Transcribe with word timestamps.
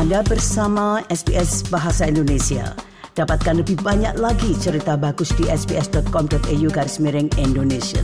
Anda 0.00 0.24
bersama 0.24 1.04
SBS 1.12 1.68
Bahasa 1.68 2.08
Indonesia. 2.08 2.72
Dapatkan 3.12 3.60
lebih 3.60 3.84
banyak 3.84 4.16
lagi 4.16 4.56
cerita 4.56 4.96
bagus 4.96 5.28
di 5.36 5.44
sbs.com.au 5.44 6.68
garis 6.72 6.96
miring 7.04 7.28
Indonesia. 7.36 8.00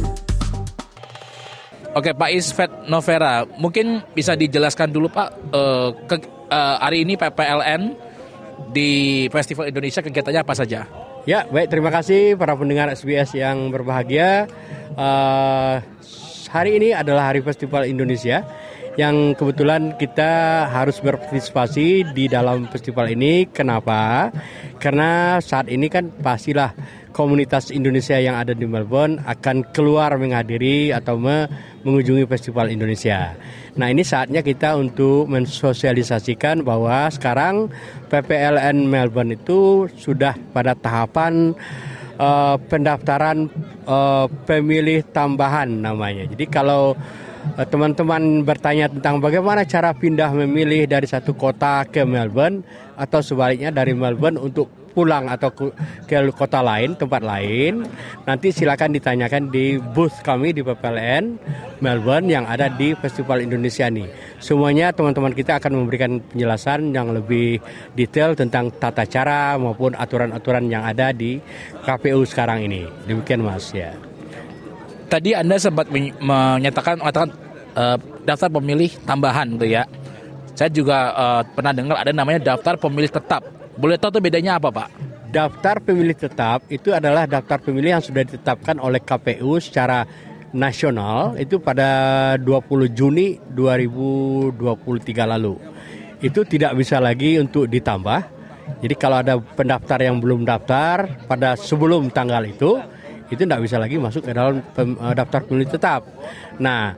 Oke 1.97 2.13
Pak 2.13 2.31
Isfet 2.37 2.69
Novera, 2.93 3.49
mungkin 3.57 4.05
bisa 4.13 4.37
dijelaskan 4.37 4.93
dulu 4.93 5.09
Pak, 5.09 5.29
uh, 5.57 5.97
ke, 6.05 6.21
uh, 6.53 6.85
hari 6.85 7.09
ini 7.09 7.17
PPLN 7.17 7.97
di 8.77 9.25
Festival 9.33 9.73
Indonesia 9.73 10.05
kegiatannya 10.05 10.45
apa 10.45 10.53
saja? 10.53 10.85
Ya, 11.25 11.49
baik 11.49 11.73
terima 11.73 11.89
kasih 11.89 12.37
para 12.37 12.53
pendengar 12.61 12.93
SBS 12.93 13.33
yang 13.41 13.73
berbahagia. 13.73 14.45
Uh, 15.01 15.81
hari 16.53 16.77
ini 16.77 16.93
adalah 16.93 17.33
Hari 17.33 17.41
Festival 17.41 17.89
Indonesia 17.89 18.45
yang 18.97 19.37
kebetulan 19.37 19.93
kita 20.01 20.65
harus 20.73 20.99
berpartisipasi 21.05 22.17
di 22.17 22.33
dalam 22.33 22.65
festival 22.73 23.13
ini. 23.13 23.45
Kenapa? 23.49 24.33
Karena 24.81 25.37
saat 25.45 25.69
ini 25.69 25.93
kan 25.93 26.09
pastilah 26.09 26.73
komunitas 27.13 27.73
Indonesia 27.73 28.17
yang 28.17 28.37
ada 28.37 28.53
di 28.57 28.65
Melbourne 28.69 29.21
akan 29.25 29.73
keluar 29.73 30.17
menghadiri 30.17 30.93
atau 30.93 31.17
mengunjungi 31.21 32.25
festival 32.29 32.73
Indonesia. 32.73 33.37
Nah 33.77 33.93
ini 33.93 34.01
saatnya 34.01 34.41
kita 34.41 34.77
untuk 34.81 35.29
mensosialisasikan 35.29 36.65
bahwa 36.65 37.13
sekarang 37.13 37.69
PPLN 38.09 38.89
Melbourne 38.89 39.37
itu 39.37 39.89
sudah 39.97 40.33
pada 40.57 40.73
tahapan 40.73 41.53
uh, 42.17 42.57
pendaftaran 42.69 43.49
uh, 43.85 44.29
pemilih 44.49 45.05
tambahan 45.13 45.69
namanya. 45.69 46.25
Jadi 46.29 46.45
kalau 46.49 46.97
teman-teman 47.71 48.43
bertanya 48.43 48.91
tentang 48.91 49.23
bagaimana 49.23 49.63
cara 49.63 49.95
pindah 49.95 50.35
memilih 50.35 50.85
dari 50.91 51.07
satu 51.07 51.33
kota 51.33 51.87
ke 51.87 52.03
Melbourne 52.03 52.67
atau 52.99 53.21
sebaliknya 53.23 53.71
dari 53.71 53.95
Melbourne 53.95 54.41
untuk 54.41 54.87
pulang 54.97 55.29
atau 55.29 55.53
ke, 55.53 55.69
kota 56.33 56.65
lain, 56.65 56.97
tempat 56.97 57.21
lain, 57.21 57.85
nanti 58.25 58.49
silakan 58.49 58.97
ditanyakan 58.97 59.53
di 59.53 59.77
booth 59.77 60.25
kami 60.25 60.57
di 60.57 60.65
PPLN 60.65 61.37
Melbourne 61.85 62.33
yang 62.33 62.49
ada 62.49 62.73
di 62.73 62.97
Festival 62.97 63.45
Indonesia 63.45 63.93
ini. 63.93 64.09
Semuanya 64.41 64.97
teman-teman 64.97 65.37
kita 65.37 65.61
akan 65.61 65.85
memberikan 65.85 66.25
penjelasan 66.33 66.97
yang 66.97 67.13
lebih 67.13 67.61
detail 67.93 68.33
tentang 68.33 68.73
tata 68.73 69.05
cara 69.05 69.61
maupun 69.61 69.93
aturan-aturan 69.93 70.65
yang 70.73 70.89
ada 70.89 71.13
di 71.13 71.45
KPU 71.85 72.25
sekarang 72.25 72.65
ini. 72.65 72.89
Demikian 73.05 73.45
Mas 73.45 73.77
ya. 73.77 73.93
Tadi 75.07 75.37
Anda 75.37 75.61
sempat 75.61 75.93
menyatakan 75.93 76.99
mengatakan 76.99 77.31
uh, 77.77 77.97
daftar 78.25 78.49
pemilih 78.49 78.91
tambahan 79.05 79.55
gitu 79.55 79.69
ya. 79.69 79.85
Saya 80.57 80.73
juga 80.73 81.13
uh, 81.13 81.43
pernah 81.45 81.77
dengar 81.77 82.01
ada 82.01 82.11
namanya 82.17 82.57
daftar 82.57 82.81
pemilih 82.81 83.13
tetap. 83.13 83.45
Boleh 83.77 84.01
tahu 84.01 84.19
tuh 84.19 84.23
bedanya 84.25 84.57
apa, 84.57 84.73
Pak? 84.73 84.89
Daftar 85.29 85.85
pemilih 85.85 86.17
tetap 86.17 86.65
itu 86.73 86.97
adalah 86.97 87.29
daftar 87.29 87.61
pemilih 87.61 88.01
yang 88.01 88.05
sudah 88.05 88.25
ditetapkan 88.25 88.81
oleh 88.81 89.05
KPU 89.05 89.61
secara 89.61 90.09
nasional 90.57 91.37
itu 91.37 91.61
pada 91.61 92.35
20 92.41 92.97
Juni 92.97 93.37
2023 93.53 94.57
lalu. 95.37 95.61
Itu 96.25 96.49
tidak 96.49 96.73
bisa 96.81 96.97
lagi 96.97 97.37
untuk 97.37 97.69
ditambah. 97.69 98.33
Jadi 98.81 98.95
kalau 98.97 99.21
ada 99.21 99.37
pendaftar 99.37 100.01
yang 100.01 100.17
belum 100.19 100.49
daftar 100.49 101.29
pada 101.29 101.55
sebelum 101.55 102.09
tanggal 102.09 102.41
itu, 102.49 102.81
itu 103.27 103.43
tidak 103.43 103.61
bisa 103.63 103.77
lagi 103.77 103.99
masuk 103.99 104.23
ke 104.23 104.33
dalam 104.33 104.63
uh, 104.63 105.15
daftar 105.15 105.43
pemilih 105.43 105.71
tetap. 105.71 106.07
Nah, 106.63 106.95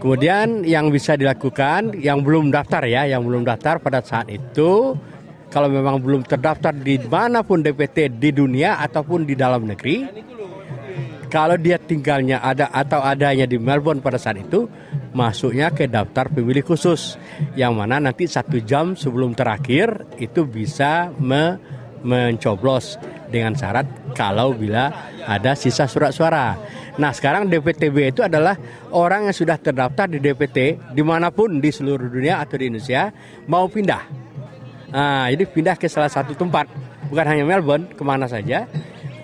kemudian 0.00 0.64
yang 0.64 0.88
bisa 0.88 1.14
dilakukan 1.14 1.96
yang 2.00 2.24
belum 2.24 2.48
daftar 2.48 2.88
ya, 2.88 3.04
yang 3.04 3.22
belum 3.24 3.44
daftar 3.44 3.80
pada 3.80 4.00
saat 4.00 4.32
itu 4.32 4.96
kalau 5.52 5.68
memang 5.70 6.02
belum 6.02 6.26
terdaftar 6.26 6.74
di 6.74 7.00
mana 7.06 7.40
pun 7.46 7.62
DPT 7.62 8.18
di 8.18 8.34
dunia 8.34 8.82
ataupun 8.82 9.24
di 9.24 9.38
dalam 9.38 9.64
negeri, 9.64 10.04
kalau 11.30 11.58
dia 11.58 11.78
tinggalnya 11.78 12.42
ada 12.42 12.70
atau 12.70 13.02
adanya 13.02 13.46
di 13.46 13.58
Melbourne 13.58 14.02
pada 14.02 14.18
saat 14.18 14.40
itu, 14.40 14.66
masuknya 15.14 15.70
ke 15.72 15.86
daftar 15.86 16.28
pemilih 16.28 16.66
khusus, 16.66 17.16
yang 17.58 17.78
mana 17.78 18.02
nanti 18.02 18.28
satu 18.28 18.60
jam 18.62 18.98
sebelum 18.98 19.32
terakhir 19.32 20.06
itu 20.20 20.44
bisa 20.44 21.10
me 21.16 21.56
mencoblos 22.02 23.00
dengan 23.30 23.56
syarat 23.56 23.86
kalau 24.12 24.52
bila 24.52 24.90
ada 25.24 25.52
sisa 25.56 25.88
surat 25.88 26.12
suara. 26.12 26.56
Nah 26.96 27.12
sekarang 27.12 27.48
DPTB 27.52 28.16
itu 28.16 28.24
adalah 28.24 28.56
orang 28.92 29.28
yang 29.28 29.36
sudah 29.36 29.60
terdaftar 29.60 30.08
di 30.08 30.18
DPT 30.18 30.80
di 30.96 31.02
mana 31.04 31.28
pun 31.28 31.60
di 31.60 31.68
seluruh 31.68 32.08
dunia 32.08 32.40
atau 32.40 32.56
di 32.56 32.72
Indonesia 32.72 33.12
mau 33.48 33.68
pindah. 33.68 34.26
Nah, 34.86 35.26
jadi 35.28 35.44
pindah 35.44 35.76
ke 35.76 35.90
salah 35.90 36.08
satu 36.08 36.32
tempat, 36.38 36.70
bukan 37.10 37.26
hanya 37.26 37.44
Melbourne, 37.44 37.90
ke 37.90 38.02
mana 38.06 38.30
saja. 38.30 38.64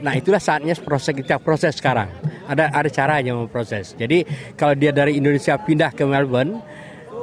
Nah 0.03 0.19
itulah 0.19 0.43
saatnya 0.43 0.75
proses 0.83 1.15
kita 1.15 1.39
proses 1.39 1.79
sekarang. 1.79 2.11
Ada 2.51 2.75
ada 2.75 2.91
caranya 2.91 3.39
memproses. 3.39 3.95
Jadi 3.95 4.27
kalau 4.59 4.75
dia 4.75 4.91
dari 4.91 5.17
Indonesia 5.17 5.55
pindah 5.57 5.95
ke 5.95 6.03
Melbourne, 6.03 6.59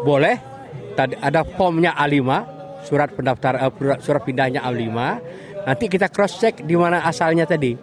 boleh. 0.08 0.40
Tadi 0.96 1.16
ada 1.20 1.44
formnya 1.46 1.96
A5, 1.96 2.24
surat 2.86 3.12
pendaftar 3.12 3.60
uh, 3.60 4.00
surat 4.00 4.24
pindahnya 4.24 4.64
A5 4.64 4.88
Nanti 5.66 5.86
kita 5.92 6.08
cross 6.08 6.40
check 6.40 6.64
di 6.64 6.76
mana 6.80 7.04
asalnya 7.04 7.44
tadi. 7.44 7.76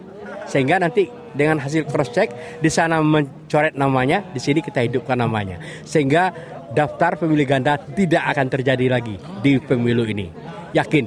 Sehingga 0.47 0.79
nanti 0.79 1.11
dengan 1.35 1.59
hasil 1.59 1.87
cross 1.91 2.15
check 2.15 2.59
di 2.63 2.71
sana 2.71 3.03
mencoret 3.03 3.75
namanya, 3.75 4.27
di 4.31 4.41
sini 4.41 4.63
kita 4.63 4.81
hidupkan 4.83 5.19
namanya. 5.19 5.61
Sehingga 5.87 6.33
daftar 6.73 7.19
pemilih 7.19 7.47
ganda 7.47 7.79
tidak 7.79 8.27
akan 8.35 8.47
terjadi 8.51 8.87
lagi 8.91 9.15
di 9.43 9.59
pemilu 9.63 10.07
ini. 10.07 10.31
Yakin 10.75 11.05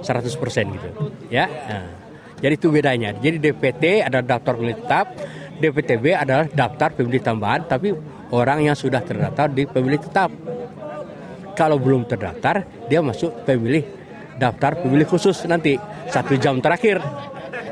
100% 0.00 0.74
gitu. 0.76 0.88
Ya. 1.32 1.44
Nah, 1.48 1.86
jadi 2.40 2.54
itu 2.56 2.68
bedanya. 2.68 3.12
Jadi 3.16 3.36
DPT 3.40 4.04
adalah 4.04 4.24
daftar 4.24 4.52
pemilih 4.56 4.78
tetap, 4.80 5.06
DPTB 5.60 6.04
adalah 6.12 6.46
daftar 6.48 6.88
pemilih 6.92 7.20
tambahan 7.24 7.64
tapi 7.64 7.92
orang 8.32 8.64
yang 8.64 8.76
sudah 8.76 9.00
terdaftar 9.00 9.48
di 9.52 9.64
pemilih 9.64 10.00
tetap. 10.00 10.32
Kalau 11.54 11.78
belum 11.78 12.06
terdaftar, 12.10 12.66
dia 12.90 12.98
masuk 12.98 13.46
pemilih 13.46 13.86
daftar 14.38 14.74
pemilih 14.78 15.06
khusus 15.06 15.46
nanti. 15.46 15.78
Satu 16.10 16.34
jam 16.38 16.58
terakhir 16.60 17.00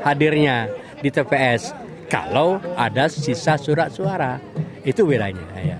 hadirnya 0.03 0.71
di 0.99 1.11
TPS 1.11 1.75
kalau 2.07 2.59
ada 2.75 3.07
sisa 3.11 3.59
surat 3.59 3.91
suara. 3.91 4.39
Itu 4.83 5.07
bedanya 5.07 5.47
ya. 5.59 5.77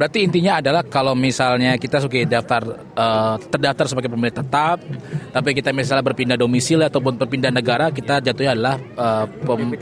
Berarti 0.00 0.24
intinya 0.24 0.64
adalah 0.64 0.80
kalau 0.80 1.12
misalnya 1.12 1.76
kita 1.76 2.00
suka 2.00 2.24
daftar 2.24 2.88
uh, 2.96 3.36
terdaftar 3.52 3.84
sebagai 3.84 4.08
pemilih 4.08 4.32
tetap, 4.32 4.80
tapi 5.28 5.52
kita 5.52 5.76
misalnya 5.76 6.00
berpindah 6.00 6.40
domisili 6.40 6.88
ataupun 6.88 7.20
berpindah 7.20 7.52
negara, 7.52 7.92
kita 7.92 8.24
jatuhnya 8.24 8.56
adalah 8.56 8.80
uh, 8.96 9.28
pem, 9.28 9.76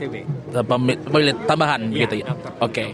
pemilih 1.07 1.39
tambahan 1.47 1.87
ya, 1.87 2.03
gitu 2.03 2.15
ya. 2.19 2.35
Oke. 2.59 2.67
Okay. 2.67 2.89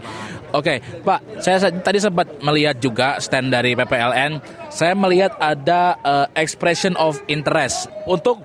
Oke, 0.54 0.78
okay, 0.78 1.02
Pak, 1.02 1.42
saya 1.42 1.58
tadi 1.82 1.98
sempat 1.98 2.38
melihat 2.38 2.78
juga 2.78 3.18
stand 3.18 3.50
dari 3.50 3.74
PPLN. 3.74 4.38
Saya 4.70 4.94
melihat 4.94 5.34
ada 5.42 5.98
uh, 6.06 6.26
expression 6.38 6.94
of 6.94 7.18
interest 7.26 7.90
untuk 8.06 8.38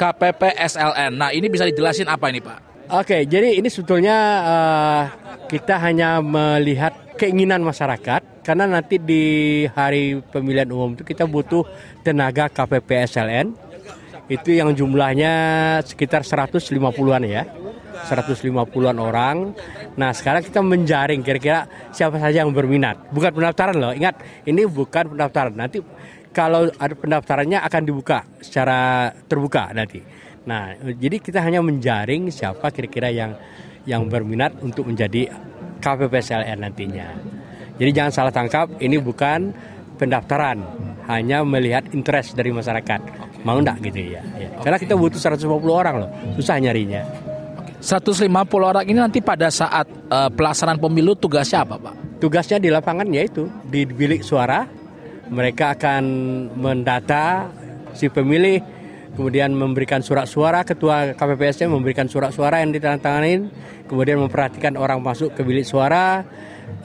KPP 0.00 0.56
SLN. 0.56 1.20
Nah, 1.20 1.28
ini 1.36 1.52
bisa 1.52 1.68
dijelasin 1.68 2.08
apa 2.08 2.32
ini, 2.32 2.40
Pak? 2.40 2.58
Oke, 2.88 3.04
okay, 3.04 3.22
jadi 3.28 3.60
ini 3.60 3.68
sebetulnya 3.68 4.16
uh, 4.40 5.02
kita 5.52 5.76
hanya 5.76 6.24
melihat 6.24 6.96
keinginan 7.18 7.66
masyarakat 7.66 8.46
karena 8.46 8.64
nanti 8.70 9.02
di 9.02 9.24
hari 9.74 10.22
pemilihan 10.22 10.70
umum 10.70 10.94
itu 10.94 11.02
kita 11.02 11.26
butuh 11.26 11.66
tenaga 12.06 12.46
KPP 12.46 12.88
SLN 13.10 13.68
itu 14.28 14.60
yang 14.60 14.76
jumlahnya 14.76 15.32
sekitar 15.82 16.20
150-an 16.20 17.24
ya. 17.24 17.48
150-an 17.98 18.96
orang. 19.00 19.56
Nah, 19.96 20.12
sekarang 20.12 20.44
kita 20.44 20.60
menjaring 20.60 21.24
kira-kira 21.24 21.64
siapa 21.90 22.20
saja 22.20 22.44
yang 22.44 22.52
berminat. 22.52 23.08
Bukan 23.10 23.32
pendaftaran 23.34 23.74
loh. 23.80 23.92
Ingat, 23.96 24.20
ini 24.44 24.68
bukan 24.68 25.16
pendaftaran. 25.16 25.56
Nanti 25.56 25.80
kalau 26.30 26.68
ada 26.76 26.94
pendaftarannya 26.94 27.58
akan 27.64 27.82
dibuka 27.82 28.28
secara 28.38 29.10
terbuka 29.26 29.72
nanti. 29.72 30.04
Nah, 30.44 30.76
jadi 30.76 31.16
kita 31.18 31.40
hanya 31.40 31.64
menjaring 31.64 32.28
siapa 32.28 32.68
kira-kira 32.68 33.08
yang 33.08 33.32
yang 33.88 34.04
berminat 34.12 34.60
untuk 34.60 34.92
menjadi 34.92 35.32
KPPSLN 35.78 36.58
nantinya. 36.62 37.08
Jadi 37.78 37.90
jangan 37.94 38.12
salah 38.12 38.32
tangkap, 38.34 38.66
ini 38.82 38.98
bukan 38.98 39.54
pendaftaran, 39.98 40.58
hanya 41.06 41.46
melihat 41.46 41.86
interest 41.94 42.34
dari 42.34 42.50
masyarakat. 42.50 43.00
Mau 43.46 43.62
enggak 43.62 43.78
gitu 43.86 44.18
ya. 44.18 44.22
ya. 44.34 44.50
Karena 44.62 44.78
kita 44.78 44.98
butuh 44.98 45.18
150 45.18 45.46
orang 45.70 45.94
loh, 46.06 46.10
susah 46.34 46.58
nyarinya. 46.58 47.06
150 47.78 48.26
orang 48.58 48.82
ini 48.82 48.98
nanti 48.98 49.22
pada 49.22 49.46
saat 49.54 49.86
uh, 50.10 50.26
pelaksanaan 50.34 50.82
pemilu 50.82 51.14
tugasnya 51.14 51.62
apa, 51.62 51.78
Pak? 51.78 51.94
Tugasnya 52.18 52.58
di 52.58 52.74
lapangan 52.74 53.06
yaitu 53.14 53.46
di 53.70 53.86
bilik 53.86 54.26
suara 54.26 54.66
mereka 55.30 55.78
akan 55.78 56.04
mendata 56.58 57.46
si 57.94 58.10
pemilih 58.10 58.58
kemudian 59.14 59.54
memberikan 59.54 60.04
surat 60.04 60.26
suara, 60.26 60.64
ketua 60.66 61.14
KPPS 61.14 61.64
memberikan 61.68 62.08
surat 62.10 62.34
suara 62.34 62.60
yang 62.60 62.74
ditandatangani, 62.74 63.48
kemudian 63.86 64.20
memperhatikan 64.20 64.76
orang 64.76 65.00
masuk 65.00 65.32
ke 65.36 65.44
bilik 65.44 65.64
suara, 65.64 66.24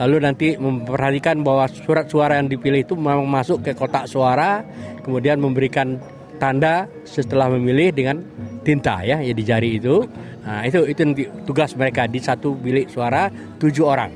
lalu 0.00 0.16
nanti 0.24 0.48
memperhatikan 0.56 1.44
bahwa 1.44 1.68
surat 1.68 2.08
suara 2.08 2.40
yang 2.40 2.48
dipilih 2.48 2.84
itu 2.86 2.94
memang 2.96 3.26
masuk 3.28 3.60
ke 3.60 3.76
kotak 3.76 4.08
suara, 4.08 4.64
kemudian 5.04 5.38
memberikan 5.38 6.00
tanda 6.38 6.90
setelah 7.06 7.46
memilih 7.52 7.94
dengan 7.94 8.20
tinta 8.66 9.04
ya, 9.06 9.22
ya 9.22 9.32
di 9.32 9.44
jari 9.44 9.78
itu. 9.78 10.02
Nah, 10.44 10.66
itu 10.66 10.84
itu 10.84 11.00
nanti 11.00 11.24
tugas 11.48 11.72
mereka 11.78 12.04
di 12.04 12.20
satu 12.20 12.52
bilik 12.52 12.90
suara 12.90 13.30
tujuh 13.56 13.84
orang. 13.86 14.12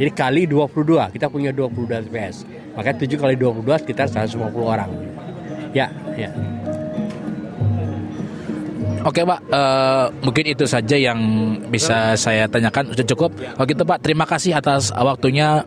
Jadi 0.00 0.10
kali 0.16 0.42
22, 0.48 1.12
kita 1.12 1.28
punya 1.28 1.52
22 1.52 2.08
TPS. 2.08 2.48
Maka 2.72 2.96
7 2.96 3.20
kali 3.20 3.36
22 3.36 3.84
sekitar 3.84 4.08
150 4.08 4.48
orang. 4.64 4.88
Ya, 5.76 5.92
ya. 6.16 6.32
Oke 9.00 9.24
Pak, 9.24 9.40
uh, 9.48 10.12
mungkin 10.20 10.44
itu 10.44 10.68
saja 10.68 10.92
yang 10.92 11.16
bisa 11.72 12.12
saya 12.20 12.44
tanyakan. 12.44 12.92
Sudah 12.92 13.06
cukup. 13.16 13.30
Kalau 13.32 13.66
gitu 13.66 13.82
Pak, 13.88 13.98
terima 14.04 14.28
kasih 14.28 14.52
atas 14.52 14.92
waktunya 14.92 15.64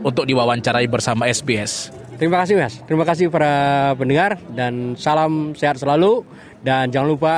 untuk 0.00 0.24
diwawancarai 0.24 0.88
bersama 0.88 1.28
SBS. 1.28 1.92
Terima 2.16 2.40
kasih 2.40 2.56
Mas. 2.56 2.80
Terima 2.84 3.04
kasih 3.04 3.28
para 3.28 3.52
pendengar 3.96 4.40
dan 4.56 4.96
salam 4.96 5.52
sehat 5.56 5.80
selalu 5.80 6.24
dan 6.64 6.92
jangan 6.92 7.08
lupa 7.08 7.34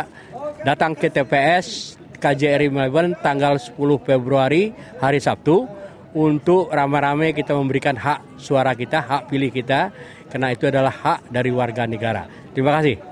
datang 0.63 0.95
ke 0.95 1.11
TPS 1.11 1.99
KJRI 2.23 2.71
Melbourne 2.71 3.19
tanggal 3.19 3.59
10 3.59 3.79
Februari 4.03 4.71
hari 5.03 5.19
Sabtu 5.19 5.67
untuk 6.15 6.71
ramai-ramai 6.71 7.35
kita 7.35 7.55
memberikan 7.55 7.99
hak 7.99 8.39
suara 8.39 8.79
kita, 8.79 9.03
hak 9.03 9.23
pilih 9.27 9.51
kita 9.51 9.91
karena 10.31 10.55
itu 10.55 10.71
adalah 10.71 10.95
hak 10.95 11.31
dari 11.35 11.51
warga 11.51 11.87
negara. 11.87 12.31
Terima 12.55 12.79
kasih. 12.79 13.12